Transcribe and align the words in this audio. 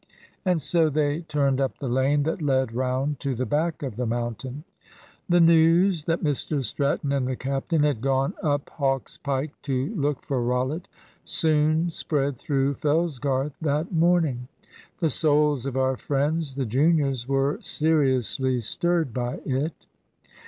And 0.43 0.59
so 0.59 0.89
they 0.89 1.19
turned 1.21 1.61
up 1.61 1.77
the 1.77 1.87
lane 1.87 2.23
that 2.23 2.41
led 2.41 2.73
round 2.73 3.19
to 3.19 3.35
the 3.35 3.45
back 3.45 3.83
of 3.83 3.97
the 3.97 4.07
mountain. 4.07 4.63
The 5.29 5.39
news 5.39 6.05
that 6.05 6.23
Mr 6.23 6.63
Stratton 6.65 7.11
and 7.11 7.27
the 7.27 7.35
captain 7.35 7.83
had 7.83 8.01
gone 8.01 8.33
up 8.41 8.71
Hawk's 8.71 9.19
Pike 9.19 9.51
to 9.61 9.93
look 9.95 10.23
for 10.23 10.41
Rollitt 10.43 10.87
soon 11.23 11.91
spread 11.91 12.37
through 12.37 12.73
Fellsgarth 12.73 13.53
that 13.61 13.91
morning. 13.91 14.47
The 15.01 15.11
souls 15.11 15.67
of 15.67 15.77
our 15.77 15.97
friends 15.97 16.55
the 16.55 16.65
juniors 16.65 17.27
were 17.27 17.59
seriously 17.61 18.59
stirred 18.59 19.13
by 19.13 19.35
it. 19.45 19.85